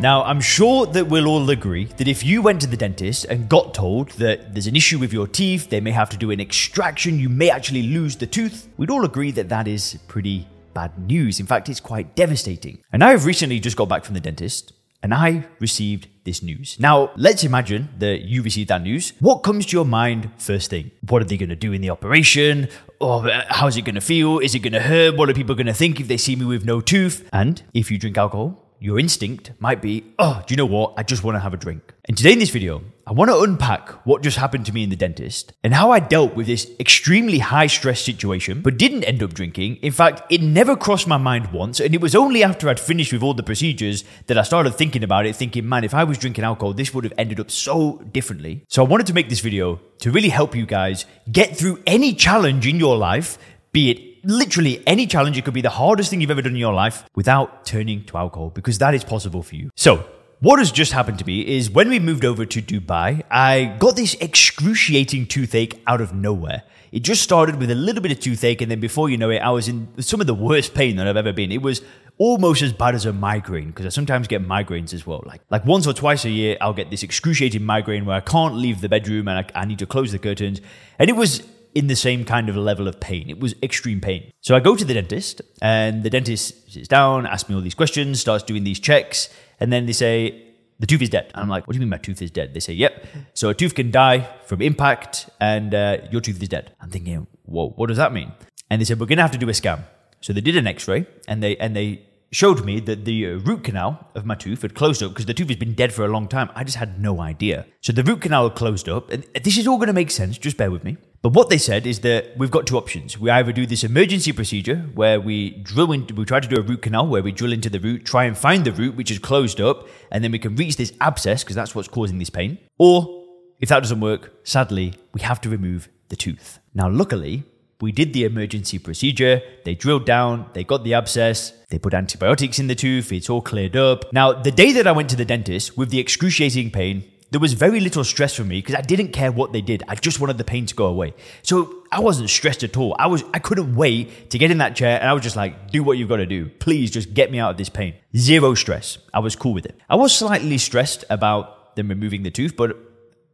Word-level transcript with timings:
Now, 0.00 0.22
I'm 0.24 0.40
sure 0.40 0.86
that 0.86 1.08
we'll 1.08 1.26
all 1.26 1.50
agree 1.50 1.84
that 1.98 2.08
if 2.08 2.24
you 2.24 2.40
went 2.40 2.62
to 2.62 2.66
the 2.66 2.76
dentist 2.76 3.26
and 3.26 3.50
got 3.50 3.74
told 3.74 4.12
that 4.12 4.54
there's 4.54 4.66
an 4.66 4.74
issue 4.74 4.98
with 4.98 5.12
your 5.12 5.26
teeth, 5.26 5.68
they 5.68 5.82
may 5.82 5.90
have 5.90 6.08
to 6.08 6.16
do 6.16 6.30
an 6.30 6.40
extraction, 6.40 7.18
you 7.18 7.28
may 7.28 7.50
actually 7.50 7.82
lose 7.82 8.16
the 8.16 8.26
tooth, 8.26 8.66
we'd 8.78 8.88
all 8.88 9.04
agree 9.04 9.30
that 9.32 9.50
that 9.50 9.68
is 9.68 9.98
pretty 10.08 10.48
bad 10.72 10.98
news. 10.98 11.38
In 11.38 11.44
fact, 11.44 11.68
it's 11.68 11.80
quite 11.80 12.16
devastating. 12.16 12.78
And 12.90 13.04
I 13.04 13.10
have 13.10 13.26
recently 13.26 13.60
just 13.60 13.76
got 13.76 13.90
back 13.90 14.06
from 14.06 14.14
the 14.14 14.20
dentist 14.20 14.72
and 15.02 15.12
I 15.12 15.46
received 15.58 16.08
this 16.24 16.42
news. 16.42 16.80
Now, 16.80 17.10
let's 17.16 17.44
imagine 17.44 17.90
that 17.98 18.22
you 18.22 18.42
received 18.42 18.70
that 18.70 18.82
news. 18.82 19.12
What 19.20 19.40
comes 19.40 19.66
to 19.66 19.76
your 19.76 19.84
mind 19.84 20.30
first 20.38 20.70
thing? 20.70 20.92
What 21.08 21.20
are 21.20 21.26
they 21.26 21.36
going 21.36 21.50
to 21.50 21.56
do 21.56 21.74
in 21.74 21.82
the 21.82 21.90
operation? 21.90 22.68
Or 23.00 23.28
uh, 23.30 23.44
how's 23.48 23.76
it 23.76 23.82
going 23.82 23.96
to 23.96 24.00
feel? 24.00 24.38
Is 24.38 24.54
it 24.54 24.60
going 24.60 24.72
to 24.72 24.80
hurt? 24.80 25.18
What 25.18 25.28
are 25.28 25.34
people 25.34 25.54
going 25.54 25.66
to 25.66 25.74
think 25.74 26.00
if 26.00 26.08
they 26.08 26.16
see 26.16 26.36
me 26.36 26.46
with 26.46 26.64
no 26.64 26.80
tooth? 26.80 27.28
And 27.34 27.62
if 27.74 27.90
you 27.90 27.98
drink 27.98 28.16
alcohol, 28.16 28.66
your 28.80 28.98
instinct 28.98 29.52
might 29.58 29.82
be, 29.82 30.02
oh, 30.18 30.42
do 30.46 30.52
you 30.52 30.56
know 30.56 30.64
what? 30.64 30.94
I 30.96 31.02
just 31.02 31.22
want 31.22 31.36
to 31.36 31.40
have 31.40 31.52
a 31.52 31.58
drink. 31.58 31.82
And 32.06 32.16
today 32.16 32.32
in 32.32 32.38
this 32.38 32.48
video, 32.48 32.82
I 33.06 33.12
want 33.12 33.30
to 33.30 33.38
unpack 33.40 33.90
what 34.06 34.22
just 34.22 34.38
happened 34.38 34.64
to 34.66 34.72
me 34.72 34.82
in 34.82 34.88
the 34.88 34.96
dentist 34.96 35.52
and 35.62 35.74
how 35.74 35.90
I 35.90 36.00
dealt 36.00 36.34
with 36.34 36.46
this 36.46 36.70
extremely 36.80 37.40
high 37.40 37.66
stress 37.66 38.00
situation, 38.00 38.62
but 38.62 38.78
didn't 38.78 39.04
end 39.04 39.22
up 39.22 39.34
drinking. 39.34 39.76
In 39.76 39.92
fact, 39.92 40.22
it 40.32 40.40
never 40.40 40.76
crossed 40.76 41.06
my 41.06 41.18
mind 41.18 41.52
once. 41.52 41.78
And 41.78 41.94
it 41.94 42.00
was 42.00 42.14
only 42.14 42.42
after 42.42 42.70
I'd 42.70 42.80
finished 42.80 43.12
with 43.12 43.22
all 43.22 43.34
the 43.34 43.42
procedures 43.42 44.02
that 44.28 44.38
I 44.38 44.42
started 44.42 44.74
thinking 44.74 45.04
about 45.04 45.26
it, 45.26 45.36
thinking, 45.36 45.68
man, 45.68 45.84
if 45.84 45.92
I 45.92 46.04
was 46.04 46.16
drinking 46.16 46.44
alcohol, 46.44 46.72
this 46.72 46.94
would 46.94 47.04
have 47.04 47.12
ended 47.18 47.38
up 47.38 47.50
so 47.50 47.98
differently. 48.12 48.64
So 48.68 48.82
I 48.82 48.88
wanted 48.88 49.06
to 49.08 49.14
make 49.14 49.28
this 49.28 49.40
video 49.40 49.78
to 49.98 50.10
really 50.10 50.30
help 50.30 50.56
you 50.56 50.64
guys 50.64 51.04
get 51.30 51.54
through 51.54 51.82
any 51.86 52.14
challenge 52.14 52.66
in 52.66 52.80
your 52.80 52.96
life, 52.96 53.36
be 53.72 53.90
it 53.90 54.09
literally 54.24 54.82
any 54.86 55.06
challenge. 55.06 55.38
It 55.38 55.44
could 55.44 55.54
be 55.54 55.60
the 55.60 55.70
hardest 55.70 56.10
thing 56.10 56.20
you've 56.20 56.30
ever 56.30 56.42
done 56.42 56.52
in 56.52 56.58
your 56.58 56.74
life 56.74 57.04
without 57.14 57.64
turning 57.64 58.04
to 58.04 58.16
alcohol 58.16 58.50
because 58.50 58.78
that 58.78 58.94
is 58.94 59.04
possible 59.04 59.42
for 59.42 59.56
you. 59.56 59.70
So, 59.76 60.06
what 60.40 60.58
has 60.58 60.72
just 60.72 60.92
happened 60.92 61.18
to 61.18 61.26
me 61.26 61.46
is 61.46 61.70
when 61.70 61.90
we 61.90 61.98
moved 61.98 62.24
over 62.24 62.46
to 62.46 62.62
Dubai, 62.62 63.22
I 63.30 63.76
got 63.78 63.94
this 63.94 64.14
excruciating 64.14 65.26
toothache 65.26 65.82
out 65.86 66.00
of 66.00 66.14
nowhere. 66.14 66.62
It 66.92 67.00
just 67.00 67.22
started 67.22 67.56
with 67.56 67.70
a 67.70 67.74
little 67.74 68.00
bit 68.00 68.10
of 68.10 68.20
toothache, 68.20 68.62
and 68.62 68.70
then 68.70 68.80
before 68.80 69.10
you 69.10 69.18
know 69.18 69.28
it, 69.28 69.38
I 69.38 69.50
was 69.50 69.68
in 69.68 69.88
some 69.98 70.20
of 70.20 70.26
the 70.26 70.34
worst 70.34 70.72
pain 70.72 70.96
that 70.96 71.06
I've 71.06 71.18
ever 71.18 71.34
been. 71.34 71.52
It 71.52 71.60
was 71.60 71.82
almost 72.16 72.62
as 72.62 72.72
bad 72.72 72.94
as 72.94 73.06
a 73.06 73.12
migraine 73.12 73.68
because 73.68 73.86
I 73.86 73.90
sometimes 73.90 74.28
get 74.28 74.42
migraines 74.42 74.94
as 74.94 75.06
well. 75.06 75.22
Like 75.26 75.42
like 75.50 75.64
once 75.66 75.86
or 75.86 75.92
twice 75.92 76.24
a 76.24 76.30
year, 76.30 76.56
I'll 76.60 76.72
get 76.72 76.90
this 76.90 77.02
excruciating 77.02 77.64
migraine 77.64 78.06
where 78.06 78.16
I 78.16 78.20
can't 78.20 78.54
leave 78.54 78.80
the 78.80 78.88
bedroom 78.88 79.28
and 79.28 79.38
I, 79.38 79.60
I 79.60 79.64
need 79.66 79.78
to 79.80 79.86
close 79.86 80.10
the 80.10 80.18
curtains, 80.18 80.62
and 80.98 81.10
it 81.10 81.16
was 81.16 81.42
in 81.74 81.86
the 81.86 81.96
same 81.96 82.24
kind 82.24 82.48
of 82.48 82.56
level 82.56 82.88
of 82.88 83.00
pain. 83.00 83.28
It 83.28 83.40
was 83.40 83.54
extreme 83.62 84.00
pain. 84.00 84.30
So 84.40 84.56
I 84.56 84.60
go 84.60 84.76
to 84.76 84.84
the 84.84 84.94
dentist, 84.94 85.42
and 85.62 86.02
the 86.02 86.10
dentist 86.10 86.72
sits 86.72 86.88
down, 86.88 87.26
asks 87.26 87.48
me 87.48 87.54
all 87.54 87.60
these 87.60 87.74
questions, 87.74 88.20
starts 88.20 88.44
doing 88.44 88.64
these 88.64 88.80
checks, 88.80 89.28
and 89.58 89.72
then 89.72 89.86
they 89.86 89.92
say, 89.92 90.46
the 90.78 90.86
tooth 90.86 91.02
is 91.02 91.10
dead. 91.10 91.30
And 91.34 91.42
I'm 91.42 91.48
like, 91.48 91.66
what 91.66 91.74
do 91.74 91.76
you 91.76 91.80
mean 91.80 91.90
my 91.90 91.98
tooth 91.98 92.22
is 92.22 92.30
dead? 92.30 92.54
They 92.54 92.60
say, 92.60 92.72
yep. 92.72 93.06
So 93.34 93.50
a 93.50 93.54
tooth 93.54 93.74
can 93.74 93.90
die 93.90 94.28
from 94.46 94.62
impact, 94.62 95.28
and 95.40 95.74
uh, 95.74 95.98
your 96.10 96.20
tooth 96.20 96.42
is 96.42 96.48
dead. 96.48 96.74
I'm 96.80 96.90
thinking, 96.90 97.26
whoa, 97.44 97.70
what 97.70 97.88
does 97.88 97.98
that 97.98 98.12
mean? 98.12 98.32
And 98.70 98.80
they 98.80 98.84
said, 98.84 98.98
we're 98.98 99.06
going 99.06 99.18
to 99.18 99.22
have 99.22 99.30
to 99.32 99.38
do 99.38 99.48
a 99.48 99.54
scan. 99.54 99.84
So 100.22 100.32
they 100.32 100.40
did 100.40 100.56
an 100.56 100.66
X-ray, 100.66 101.06
and 101.28 101.42
they 101.42 101.56
and 101.56 101.74
they 101.74 102.02
showed 102.32 102.64
me 102.64 102.78
that 102.80 103.04
the 103.04 103.26
root 103.34 103.64
canal 103.64 104.08
of 104.14 104.24
my 104.24 104.34
tooth 104.34 104.62
had 104.62 104.74
closed 104.74 105.02
up 105.02 105.10
because 105.10 105.26
the 105.26 105.34
tooth 105.34 105.48
has 105.48 105.56
been 105.56 105.74
dead 105.74 105.92
for 105.92 106.04
a 106.04 106.08
long 106.08 106.28
time. 106.28 106.48
I 106.54 106.62
just 106.62 106.76
had 106.76 107.00
no 107.00 107.20
idea. 107.20 107.66
So 107.80 107.92
the 107.92 108.04
root 108.04 108.20
canal 108.20 108.50
closed 108.50 108.88
up, 108.88 109.10
and 109.10 109.24
this 109.42 109.58
is 109.58 109.66
all 109.66 109.78
going 109.78 109.88
to 109.88 109.92
make 109.92 110.10
sense. 110.10 110.38
Just 110.38 110.56
bear 110.56 110.70
with 110.70 110.84
me. 110.84 110.96
But 111.22 111.34
what 111.34 111.50
they 111.50 111.58
said 111.58 111.86
is 111.86 112.00
that 112.00 112.38
we've 112.38 112.50
got 112.50 112.66
two 112.66 112.78
options. 112.78 113.18
We 113.18 113.28
either 113.28 113.52
do 113.52 113.66
this 113.66 113.84
emergency 113.84 114.32
procedure 114.32 114.76
where 114.94 115.20
we 115.20 115.50
drill 115.50 115.92
into, 115.92 116.14
we 116.14 116.24
try 116.24 116.40
to 116.40 116.48
do 116.48 116.56
a 116.56 116.62
root 116.62 116.80
canal 116.80 117.08
where 117.08 117.22
we 117.22 117.30
drill 117.30 117.52
into 117.52 117.68
the 117.68 117.78
root, 117.78 118.06
try 118.06 118.24
and 118.24 118.36
find 118.36 118.64
the 118.64 118.72
root 118.72 118.96
which 118.96 119.10
is 119.10 119.18
closed 119.18 119.60
up, 119.60 119.86
and 120.10 120.24
then 120.24 120.32
we 120.32 120.38
can 120.38 120.56
reach 120.56 120.76
this 120.76 120.94
abscess 121.00 121.44
because 121.44 121.56
that's 121.56 121.74
what's 121.74 121.88
causing 121.88 122.18
this 122.18 122.30
pain. 122.30 122.58
Or 122.78 123.26
if 123.60 123.68
that 123.68 123.80
doesn't 123.80 124.00
work, 124.00 124.32
sadly, 124.44 124.94
we 125.12 125.20
have 125.20 125.42
to 125.42 125.50
remove 125.50 125.90
the 126.08 126.16
tooth. 126.16 126.58
Now, 126.72 126.88
luckily, 126.88 127.44
we 127.82 127.92
did 127.92 128.14
the 128.14 128.24
emergency 128.24 128.78
procedure. 128.78 129.42
They 129.64 129.74
drilled 129.74 130.06
down, 130.06 130.48
they 130.54 130.64
got 130.64 130.84
the 130.84 130.94
abscess, 130.94 131.52
they 131.68 131.78
put 131.78 131.92
antibiotics 131.92 132.58
in 132.58 132.66
the 132.66 132.74
tooth, 132.74 133.12
it's 133.12 133.28
all 133.28 133.42
cleared 133.42 133.76
up. 133.76 134.10
Now, 134.12 134.32
the 134.32 134.50
day 134.50 134.72
that 134.72 134.86
I 134.86 134.92
went 134.92 135.10
to 135.10 135.16
the 135.16 135.26
dentist 135.26 135.76
with 135.76 135.90
the 135.90 135.98
excruciating 135.98 136.70
pain, 136.70 137.04
there 137.30 137.40
was 137.40 137.52
very 137.52 137.80
little 137.80 138.02
stress 138.04 138.34
for 138.34 138.44
me 138.44 138.58
because 138.58 138.74
I 138.74 138.80
didn't 138.80 139.08
care 139.08 139.30
what 139.30 139.52
they 139.52 139.60
did. 139.60 139.82
I 139.88 139.94
just 139.94 140.20
wanted 140.20 140.38
the 140.38 140.44
pain 140.44 140.66
to 140.66 140.74
go 140.74 140.86
away. 140.86 141.14
So 141.42 141.84
I 141.92 142.00
wasn't 142.00 142.28
stressed 142.28 142.64
at 142.64 142.76
all. 142.76 142.96
I 142.98 143.06
was 143.06 143.22
I 143.32 143.38
couldn't 143.38 143.74
wait 143.74 144.30
to 144.30 144.38
get 144.38 144.50
in 144.50 144.58
that 144.58 144.74
chair 144.74 144.98
and 145.00 145.08
I 145.08 145.12
was 145.12 145.22
just 145.22 145.36
like, 145.36 145.70
do 145.70 145.82
what 145.82 145.96
you've 145.96 146.08
got 146.08 146.16
to 146.16 146.26
do. 146.26 146.48
Please 146.48 146.90
just 146.90 147.14
get 147.14 147.30
me 147.30 147.38
out 147.38 147.52
of 147.52 147.56
this 147.56 147.68
pain. 147.68 147.94
Zero 148.16 148.54
stress. 148.54 148.98
I 149.14 149.20
was 149.20 149.36
cool 149.36 149.54
with 149.54 149.66
it. 149.66 149.78
I 149.88 149.96
was 149.96 150.14
slightly 150.14 150.58
stressed 150.58 151.04
about 151.08 151.76
them 151.76 151.88
removing 151.88 152.24
the 152.24 152.30
tooth, 152.30 152.56
but 152.56 152.76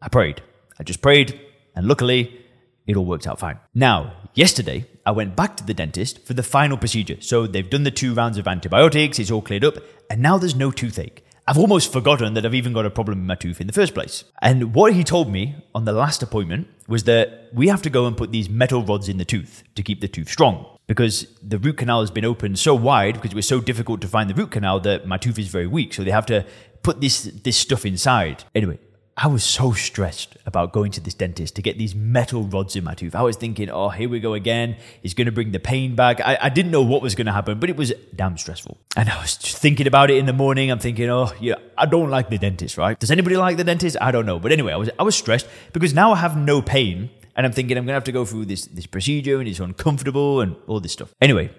I 0.03 0.09
prayed. 0.09 0.43
I 0.79 0.83
just 0.83 1.01
prayed 1.01 1.41
and 1.75 1.89
luckily 1.89 2.41
it 2.87 2.97
all 2.97 3.05
worked 3.05 3.27
out 3.27 3.41
fine. 3.41 3.59
Now, 3.75 4.13
yesterday, 4.35 4.87
I 5.05 5.11
went 5.11 5.37
back 5.37 5.57
to 5.57 5.65
the 5.67 5.75
dentist 5.75 6.25
for 6.25 6.35
the 6.35 6.43
final 6.43 6.77
procedure. 6.77 7.21
So 7.21 7.47
they've 7.47 7.69
done 7.69 7.83
the 7.83 7.91
two 7.91 8.15
rounds 8.15 8.39
of 8.39 8.47
antibiotics, 8.47 9.19
it's 9.19 9.31
all 9.31 9.43
cleared 9.43 9.65
up, 9.65 9.77
and 10.11 10.23
now 10.23 10.39
there's 10.39 10.55
no 10.55 10.71
toothache. 10.71 11.25
I've 11.49 11.59
almost 11.59 11.93
forgotten 11.93 12.35
that 12.35 12.45
I've 12.45 12.57
even 12.57 12.73
got 12.73 12.87
a 12.87 12.91
problem 12.91 13.21
in 13.21 13.27
my 13.27 13.37
tooth 13.37 13.61
in 13.61 13.69
the 13.69 13.73
first 13.73 13.95
place. 13.95 14.25
And 14.43 14.75
what 14.75 14.93
he 14.95 15.05
told 15.05 15.31
me 15.31 15.55
on 15.77 15.85
the 15.85 15.93
last 15.93 16.21
appointment 16.21 16.67
was 16.89 17.05
that 17.05 17.51
we 17.53 17.69
have 17.69 17.83
to 17.83 17.91
go 17.91 18.07
and 18.07 18.17
put 18.17 18.33
these 18.33 18.49
metal 18.49 18.83
rods 18.83 19.09
in 19.09 19.19
the 19.19 19.25
tooth 19.25 19.63
to 19.77 19.83
keep 19.85 20.01
the 20.01 20.09
tooth 20.09 20.29
strong. 20.29 20.67
Because 20.89 21.29
the 21.41 21.59
root 21.59 21.77
canal 21.77 22.01
has 22.01 22.11
been 22.11 22.25
opened 22.25 22.59
so 22.59 22.75
wide, 22.75 23.15
because 23.15 23.31
it 23.31 23.37
was 23.37 23.47
so 23.47 23.61
difficult 23.61 24.01
to 24.01 24.09
find 24.09 24.29
the 24.29 24.35
root 24.35 24.51
canal, 24.51 24.81
that 24.81 25.07
my 25.07 25.19
tooth 25.19 25.39
is 25.39 25.47
very 25.47 25.69
weak. 25.69 25.95
So 25.95 26.03
they 26.03 26.11
have 26.11 26.27
to 26.27 26.45
put 26.83 27.01
this, 27.01 27.23
this 27.23 27.57
stuff 27.57 27.87
inside. 27.87 28.43
Anyway, 28.53 28.79
I 29.19 29.29
was 29.29 29.43
so 29.43 29.73
stressed 29.73 30.37
about 30.45 30.75
going 30.75 30.93
to 30.93 31.01
this 31.01 31.15
dentist 31.15 31.57
to 31.57 31.63
get 31.63 31.79
these 31.79 31.95
metal 31.95 32.43
rods 32.43 32.77
in 32.77 32.85
my 32.85 32.93
tooth. 32.93 33.15
I 33.15 33.23
was 33.23 33.37
thinking, 33.37 33.71
oh, 33.71 33.89
here 33.89 34.11
we 34.11 34.21
go 34.21 34.35
again. 34.35 34.77
He's 35.01 35.15
going 35.15 35.25
to 35.25 35.33
bring 35.33 35.53
the 35.53 35.59
pain 35.59 35.95
back. 35.95 36.21
I, 36.21 36.37
I 36.39 36.49
didn't 36.51 36.71
know 36.71 36.83
what 36.83 37.01
was 37.01 37.15
going 37.15 37.25
to 37.25 37.33
happen, 37.33 37.59
but 37.59 37.71
it 37.71 37.79
was 37.79 37.95
damn 38.15 38.37
stressful. 38.37 38.77
And 38.95 39.09
I 39.09 39.19
was 39.23 39.35
thinking 39.37 39.87
about 39.87 40.11
it 40.11 40.19
in 40.19 40.27
the 40.27 40.35
morning. 40.35 40.71
I'm 40.71 40.79
thinking, 40.79 41.09
oh, 41.09 41.33
yeah, 41.41 41.55
I 41.79 41.87
don't 41.87 42.11
like 42.11 42.29
the 42.29 42.37
dentist, 42.37 42.77
right? 42.77 42.99
Does 42.99 43.11
anybody 43.11 43.39
like 43.39 43.57
the 43.57 43.65
dentist? 43.65 43.97
I 44.03 44.11
don't 44.11 44.27
know. 44.27 44.39
But 44.39 44.53
anyway, 44.53 44.75
I 44.75 44.77
was, 44.77 44.91
I 44.99 45.03
was 45.03 45.17
stressed 45.17 45.49
because 45.73 45.95
now 45.95 46.13
I 46.13 46.17
have 46.17 46.37
no 46.37 46.61
pain. 46.61 47.09
And 47.37 47.47
I'm 47.47 47.53
thinking 47.53 47.79
I'm 47.79 47.85
going 47.85 47.93
to 47.93 47.95
have 47.95 48.05
to 48.05 48.13
go 48.13 48.27
through 48.27 48.47
this, 48.47 48.67
this 48.67 48.87
procedure 48.87 49.39
and 49.39 49.49
it's 49.49 49.61
uncomfortable 49.61 50.43
and 50.43 50.57
all 50.67 50.81
this 50.81 50.93
stuff. 50.93 51.15
Anyway, 51.23 51.51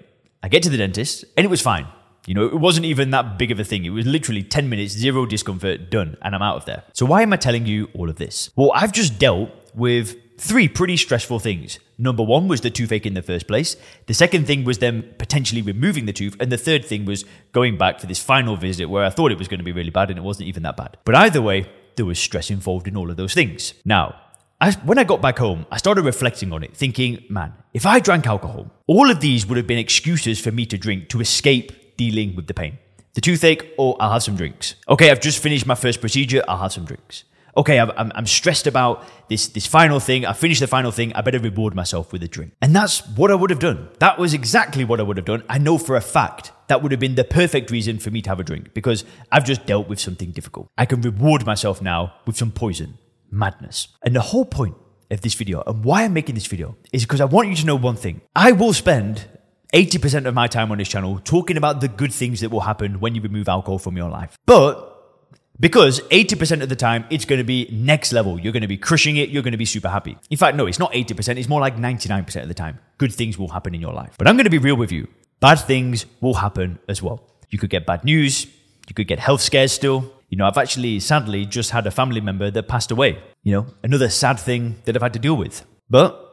I 0.44 0.48
get 0.50 0.62
to 0.64 0.70
the 0.70 0.78
dentist 0.78 1.26
and 1.36 1.44
it 1.44 1.50
was 1.50 1.62
fine. 1.62 1.88
You 2.28 2.34
know, 2.34 2.46
it 2.46 2.60
wasn't 2.60 2.86
even 2.86 3.10
that 3.12 3.40
big 3.40 3.52
of 3.52 3.60
a 3.60 3.64
thing. 3.64 3.86
It 3.86 3.90
was 3.90 4.06
literally 4.06 4.44
10 4.44 4.70
minutes, 4.70 4.94
zero 4.94 5.26
discomfort, 5.26 5.90
done, 5.90 6.18
and 6.22 6.36
I'm 6.36 6.42
out 6.42 6.58
of 6.58 6.66
there. 6.66 6.84
So, 6.94 7.06
why 7.06 7.22
am 7.22 7.32
I 7.32 7.38
telling 7.38 7.66
you 7.66 7.90
all 7.94 8.10
of 8.10 8.18
this? 8.18 8.50
Well, 8.56 8.72
I've 8.76 8.92
just 8.92 9.18
dealt 9.18 9.50
with 9.74 10.18
three 10.38 10.68
pretty 10.68 10.98
stressful 10.98 11.40
things. 11.40 11.80
Number 11.98 12.24
one 12.24 12.50
was 12.50 12.62
the 12.62 12.70
toothache 12.70 13.06
in 13.06 13.14
the 13.14 13.22
first 13.22 13.48
place. 13.48 13.78
The 14.08 14.14
second 14.14 14.46
thing 14.46 14.66
was 14.66 14.80
them 14.80 15.04
potentially 15.18 15.62
removing 15.62 16.06
the 16.06 16.14
tooth. 16.14 16.36
And 16.40 16.52
the 16.52 16.58
third 16.58 16.86
thing 16.86 17.06
was 17.06 17.26
going 17.54 17.78
back 17.78 18.00
for 18.00 18.08
this 18.08 18.22
final 18.22 18.56
visit 18.56 18.86
where 18.86 19.06
I 19.06 19.10
thought 19.10 19.32
it 19.32 19.40
was 19.40 19.48
going 19.48 19.60
to 19.60 19.64
be 19.64 19.72
really 19.72 19.90
bad 19.90 20.10
and 20.10 20.20
it 20.20 20.22
wasn't 20.22 20.50
even 20.50 20.64
that 20.64 20.78
bad. 20.78 20.98
But 21.06 21.16
either 21.16 21.42
way, 21.42 21.70
there 21.96 22.06
was 22.06 22.20
stress 22.20 22.52
involved 22.52 22.88
in 22.88 22.96
all 22.96 23.10
of 23.10 23.18
those 23.18 23.34
things. 23.34 23.74
Now, 23.84 24.16
I, 24.62 24.72
when 24.72 25.00
I 25.00 25.04
got 25.04 25.22
back 25.22 25.38
home, 25.40 25.66
I 25.72 25.78
started 25.78 26.04
reflecting 26.04 26.52
on 26.52 26.64
it, 26.64 26.76
thinking, 26.76 27.24
man, 27.30 27.54
if 27.74 27.86
I 27.86 28.00
drank 28.00 28.28
alcohol, 28.28 28.72
all 28.86 29.10
of 29.10 29.20
these 29.20 29.46
would 29.46 29.58
have 29.58 29.68
been 29.68 29.78
excuses 29.78 30.40
for 30.40 30.52
me 30.52 30.66
to 30.68 30.78
drink 30.78 31.10
to 31.10 31.22
escape 31.22 31.72
dealing 31.98 32.36
with 32.36 32.48
the 32.48 32.54
pain. 32.54 32.78
The 33.14 33.22
toothache, 33.22 33.74
or 33.78 33.96
oh, 33.96 33.98
I'll 34.00 34.14
have 34.14 34.24
some 34.24 34.36
drinks. 34.36 34.76
Okay, 34.88 35.10
I've 35.10 35.20
just 35.20 35.42
finished 35.42 35.66
my 35.66 35.76
first 35.76 36.00
procedure, 36.00 36.44
I'll 36.48 36.60
have 36.60 36.72
some 36.72 36.86
drinks. 36.86 37.24
Okay, 37.58 37.80
I'm, 37.80 38.12
I'm 38.14 38.28
stressed 38.28 38.68
about 38.68 39.04
this, 39.30 39.48
this 39.48 39.66
final 39.66 40.00
thing. 40.00 40.28
I 40.28 40.34
finished 40.34 40.60
the 40.60 40.68
final 40.68 40.92
thing. 40.92 41.12
I 41.14 41.22
better 41.22 41.40
reward 41.40 41.74
myself 41.74 42.14
with 42.14 42.22
a 42.22 42.28
drink. 42.28 42.52
And 42.62 42.76
that's 42.76 43.00
what 43.18 43.32
I 43.32 43.36
would 43.36 43.50
have 43.50 43.60
done. 43.60 43.90
That 43.98 44.20
was 44.20 44.36
exactly 44.36 44.86
what 44.86 45.00
I 45.00 45.04
would 45.04 45.18
have 45.18 45.26
done. 45.26 45.44
I 45.50 45.58
know 45.58 45.80
for 45.80 45.96
a 45.96 46.02
fact 46.02 46.52
that 46.68 46.84
would 46.84 46.92
have 46.92 47.00
been 47.00 47.16
the 47.16 47.24
perfect 47.24 47.72
reason 47.72 47.98
for 47.98 48.12
me 48.12 48.22
to 48.22 48.30
have 48.30 48.40
a 48.40 48.44
drink 48.44 48.76
because 48.76 49.04
I've 49.32 49.44
just 49.44 49.66
dealt 49.66 49.90
with 49.90 50.00
something 50.00 50.30
difficult. 50.30 50.70
I 50.78 50.86
can 50.86 51.02
reward 51.02 51.48
myself 51.48 51.82
now 51.82 52.14
with 52.28 52.38
some 52.38 52.52
poison, 52.52 53.00
madness. 53.32 53.88
And 54.04 54.16
the 54.16 54.22
whole 54.22 54.46
point 54.46 54.76
of 55.10 55.22
this 55.22 55.34
video 55.34 55.64
and 55.66 55.84
why 55.84 56.04
I'm 56.04 56.14
making 56.14 56.36
this 56.36 56.46
video 56.46 56.78
is 56.94 57.06
because 57.06 57.22
I 57.22 57.26
want 57.26 57.50
you 57.50 57.56
to 57.56 57.66
know 57.66 57.76
one 57.76 57.96
thing. 57.96 58.22
I 58.36 58.52
will 58.52 58.74
spend 58.74 59.26
80% 59.74 60.26
of 60.26 60.34
my 60.34 60.48
time 60.48 60.72
on 60.72 60.78
this 60.78 60.88
channel 60.88 61.20
talking 61.24 61.58
about 61.58 61.82
the 61.82 61.88
good 61.88 62.14
things 62.14 62.42
that 62.42 62.50
will 62.50 62.62
happen 62.62 63.00
when 63.00 63.16
you 63.16 63.22
remove 63.22 63.50
alcohol 63.50 63.80
from 63.80 63.98
your 63.98 64.10
life. 64.10 64.38
But 64.46 64.98
Because 65.60 66.02
80% 66.02 66.62
of 66.62 66.70
the 66.70 66.76
time, 66.76 67.06
it's 67.10 67.26
going 67.26 67.40
to 67.40 67.44
be 67.44 67.68
next 67.72 68.14
level. 68.14 68.40
You're 68.40 68.54
going 68.54 68.62
to 68.62 68.68
be 68.68 68.78
crushing 68.78 69.18
it. 69.18 69.30
You're 69.30 69.42
going 69.42 69.54
to 69.54 69.58
be 69.58 69.66
super 69.66 69.90
happy. 69.90 70.16
In 70.30 70.38
fact, 70.38 70.56
no, 70.56 70.68
it's 70.68 70.78
not 70.78 70.94
80%. 70.94 71.38
It's 71.38 71.50
more 71.50 71.60
like 71.60 71.78
99% 71.78 72.44
of 72.44 72.48
the 72.48 72.54
time. 72.54 72.80
Good 73.00 73.12
things 73.12 73.40
will 73.40 73.48
happen 73.48 73.74
in 73.74 73.82
your 73.82 73.94
life. 73.94 74.14
But 74.20 74.28
I'm 74.28 74.36
going 74.36 74.44
to 74.46 74.52
be 74.52 74.60
real 74.60 74.76
with 74.76 74.92
you. 74.92 75.08
Bad 75.40 75.56
things 75.56 76.06
will 76.22 76.36
happen 76.36 76.78
as 76.88 77.02
well. 77.02 77.28
You 77.50 77.58
could 77.58 77.72
get 77.72 77.88
bad 77.88 78.04
news. 78.04 78.46
You 78.88 78.94
could 78.94 79.08
get 79.08 79.18
health 79.18 79.42
scares 79.42 79.72
still. 79.72 80.14
You 80.30 80.38
know, 80.38 80.46
I've 80.46 80.58
actually 80.58 81.00
sadly 81.00 81.46
just 81.46 81.72
had 81.72 81.88
a 81.88 81.92
family 81.92 82.22
member 82.22 82.52
that 82.52 82.68
passed 82.68 82.92
away. 82.92 83.18
You 83.42 83.54
know, 83.54 83.66
another 83.84 84.10
sad 84.10 84.40
thing 84.40 84.76
that 84.86 84.96
I've 84.96 85.02
had 85.02 85.14
to 85.14 85.20
deal 85.20 85.38
with. 85.38 85.66
But 85.90 86.24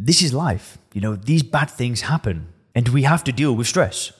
this 0.00 0.22
is 0.22 0.34
life. 0.34 0.78
You 0.92 1.02
know, 1.02 1.14
these 1.14 1.44
bad 1.44 1.70
things 1.70 2.00
happen 2.00 2.48
and 2.76 2.88
we 2.90 3.02
have 3.02 3.24
to 3.24 3.32
deal 3.32 3.56
with 3.56 3.66
stress. 3.66 4.12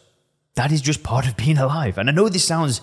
That 0.54 0.72
is 0.72 0.80
just 0.80 1.02
part 1.02 1.28
of 1.28 1.36
being 1.36 1.58
alive. 1.58 1.98
And 1.98 2.08
I 2.08 2.12
know 2.12 2.28
this 2.28 2.44
sounds 2.44 2.80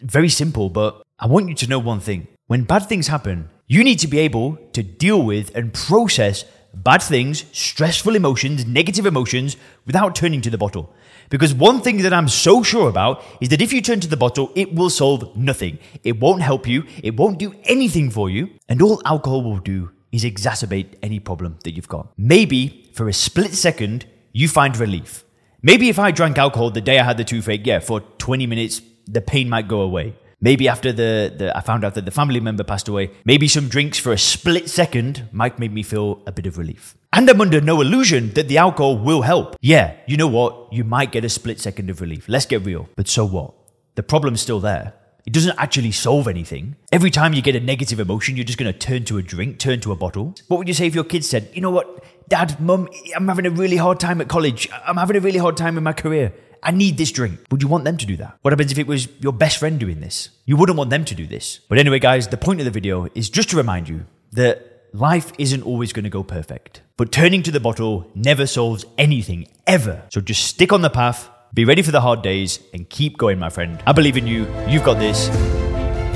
very 0.00 0.28
simple, 0.28 0.68
but 0.68 1.02
I 1.20 1.26
want 1.26 1.48
you 1.48 1.54
to 1.54 1.68
know 1.68 1.78
one 1.78 2.00
thing. 2.00 2.26
When 2.48 2.64
bad 2.64 2.86
things 2.86 3.06
happen, 3.06 3.48
you 3.68 3.84
need 3.84 4.00
to 4.00 4.08
be 4.08 4.18
able 4.18 4.58
to 4.72 4.82
deal 4.82 5.22
with 5.22 5.54
and 5.54 5.72
process 5.72 6.44
bad 6.74 7.00
things, 7.00 7.44
stressful 7.52 8.16
emotions, 8.16 8.66
negative 8.66 9.06
emotions 9.06 9.56
without 9.86 10.16
turning 10.16 10.40
to 10.42 10.50
the 10.50 10.58
bottle. 10.58 10.92
Because 11.30 11.54
one 11.54 11.80
thing 11.80 11.98
that 11.98 12.12
I'm 12.12 12.28
so 12.28 12.64
sure 12.64 12.88
about 12.88 13.22
is 13.40 13.48
that 13.50 13.62
if 13.62 13.72
you 13.72 13.80
turn 13.80 14.00
to 14.00 14.08
the 14.08 14.16
bottle, 14.16 14.50
it 14.56 14.74
will 14.74 14.90
solve 14.90 15.36
nothing. 15.36 15.78
It 16.02 16.18
won't 16.18 16.42
help 16.42 16.66
you, 16.66 16.84
it 17.02 17.16
won't 17.16 17.38
do 17.38 17.54
anything 17.64 18.10
for 18.10 18.28
you, 18.28 18.50
and 18.68 18.82
all 18.82 19.00
alcohol 19.04 19.42
will 19.44 19.58
do 19.58 19.92
is 20.10 20.24
exacerbate 20.24 20.94
any 21.02 21.20
problem 21.20 21.58
that 21.62 21.72
you've 21.72 21.88
got. 21.88 22.12
Maybe 22.16 22.90
for 22.92 23.08
a 23.08 23.12
split 23.12 23.54
second, 23.54 24.06
you 24.34 24.48
find 24.48 24.76
relief. 24.76 25.24
Maybe 25.62 25.88
if 25.88 25.98
I 25.98 26.10
drank 26.10 26.36
alcohol 26.36 26.70
the 26.70 26.82
day 26.82 26.98
I 26.98 27.04
had 27.04 27.16
the 27.16 27.24
toothache, 27.24 27.66
yeah, 27.66 27.78
for 27.78 28.00
20 28.00 28.46
minutes, 28.46 28.82
the 29.06 29.22
pain 29.22 29.48
might 29.48 29.68
go 29.68 29.80
away. 29.80 30.14
Maybe 30.40 30.68
after 30.68 30.92
the, 30.92 31.32
the 31.34 31.56
I 31.56 31.60
found 31.60 31.84
out 31.84 31.94
that 31.94 32.04
the 32.04 32.10
family 32.10 32.40
member 32.40 32.64
passed 32.64 32.88
away, 32.88 33.12
maybe 33.24 33.48
some 33.48 33.68
drinks 33.68 33.98
for 33.98 34.12
a 34.12 34.18
split 34.18 34.68
second 34.68 35.26
might 35.32 35.58
make 35.58 35.72
me 35.72 35.82
feel 35.82 36.20
a 36.26 36.32
bit 36.32 36.44
of 36.44 36.58
relief. 36.58 36.94
And 37.14 37.30
I'm 37.30 37.40
under 37.40 37.60
no 37.60 37.80
illusion 37.80 38.32
that 38.32 38.48
the 38.48 38.58
alcohol 38.58 38.98
will 38.98 39.22
help. 39.22 39.56
Yeah, 39.62 39.94
you 40.06 40.18
know 40.18 40.26
what? 40.26 40.70
You 40.72 40.84
might 40.84 41.12
get 41.12 41.24
a 41.24 41.30
split 41.30 41.60
second 41.60 41.88
of 41.88 42.00
relief. 42.02 42.28
Let's 42.28 42.44
get 42.44 42.64
real. 42.64 42.88
But 42.96 43.08
so 43.08 43.24
what? 43.24 43.54
The 43.94 44.02
problem's 44.02 44.42
still 44.42 44.60
there. 44.60 44.92
It 45.26 45.32
doesn't 45.32 45.58
actually 45.58 45.92
solve 45.92 46.28
anything. 46.28 46.76
Every 46.92 47.10
time 47.10 47.32
you 47.32 47.40
get 47.40 47.56
a 47.56 47.60
negative 47.60 47.98
emotion, 47.98 48.36
you're 48.36 48.44
just 48.44 48.58
going 48.58 48.72
to 48.72 48.78
turn 48.78 49.04
to 49.06 49.16
a 49.16 49.22
drink, 49.22 49.58
turn 49.58 49.80
to 49.80 49.92
a 49.92 49.96
bottle. 49.96 50.34
What 50.48 50.58
would 50.58 50.68
you 50.68 50.74
say 50.74 50.86
if 50.86 50.94
your 50.94 51.04
kids 51.04 51.28
said, 51.28 51.48
you 51.54 51.62
know 51.62 51.70
what, 51.70 52.04
dad, 52.28 52.60
mum, 52.60 52.88
I'm 53.16 53.28
having 53.28 53.46
a 53.46 53.50
really 53.50 53.76
hard 53.76 54.00
time 54.00 54.20
at 54.20 54.28
college. 54.28 54.68
I'm 54.86 54.96
having 54.96 55.16
a 55.16 55.20
really 55.20 55.38
hard 55.38 55.56
time 55.56 55.78
in 55.78 55.84
my 55.84 55.94
career. 55.94 56.34
I 56.62 56.70
need 56.70 56.98
this 56.98 57.10
drink. 57.10 57.40
Would 57.50 57.62
you 57.62 57.68
want 57.68 57.84
them 57.84 57.96
to 57.96 58.06
do 58.06 58.16
that? 58.16 58.38
What 58.42 58.52
happens 58.52 58.72
if 58.72 58.78
it 58.78 58.86
was 58.86 59.08
your 59.20 59.32
best 59.32 59.58
friend 59.58 59.78
doing 59.78 60.00
this? 60.00 60.30
You 60.44 60.56
wouldn't 60.56 60.78
want 60.78 60.90
them 60.90 61.04
to 61.06 61.14
do 61.14 61.26
this. 61.26 61.60
But 61.68 61.78
anyway, 61.78 61.98
guys, 61.98 62.28
the 62.28 62.36
point 62.36 62.60
of 62.60 62.64
the 62.64 62.70
video 62.70 63.08
is 63.14 63.30
just 63.30 63.50
to 63.50 63.56
remind 63.56 63.88
you 63.88 64.06
that 64.32 64.88
life 64.94 65.32
isn't 65.38 65.62
always 65.62 65.92
going 65.92 66.04
to 66.04 66.10
go 66.10 66.22
perfect. 66.22 66.80
But 66.96 67.12
turning 67.12 67.42
to 67.42 67.50
the 67.50 67.60
bottle 67.60 68.10
never 68.14 68.46
solves 68.46 68.86
anything, 68.96 69.48
ever. 69.66 70.04
So 70.10 70.20
just 70.20 70.44
stick 70.44 70.72
on 70.72 70.82
the 70.82 70.90
path, 70.90 71.28
be 71.54 71.64
ready 71.64 71.80
for 71.82 71.92
the 71.92 72.00
hard 72.00 72.20
days, 72.20 72.58
and 72.72 72.90
keep 72.90 73.16
going, 73.16 73.38
my 73.38 73.48
friend. 73.48 73.80
I 73.86 73.92
believe 73.92 74.16
in 74.16 74.26
you. 74.26 74.48
You've 74.66 74.82
got 74.82 74.98
this. 74.98 75.28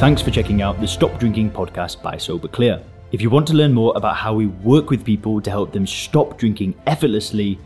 Thanks 0.01 0.21
for 0.21 0.33
checking 0.33 0.63
out 0.63 0.81
the 0.81 0.89
Stop 0.89 1.21
Drinking 1.21 1.53
podcast 1.53 2.03
by 2.03 2.17
Sober 2.17 2.49
Clear. 2.49 2.83
If 3.13 3.23
you 3.23 3.31
want 3.31 3.47
to 3.49 3.55
learn 3.55 3.73
more 3.73 3.93
about 3.97 4.17
how 4.17 4.35
we 4.35 4.49
work 4.49 4.91
with 4.91 5.05
people 5.05 5.41
to 5.41 5.51
help 5.51 5.73
them 5.73 5.87
stop 5.87 6.39
drinking 6.39 6.75
effortlessly, 6.87 7.57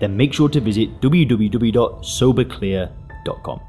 then 0.00 0.16
make 0.16 0.34
sure 0.34 0.48
to 0.48 0.60
visit 0.60 1.00
www.soberclear.com. 1.00 3.60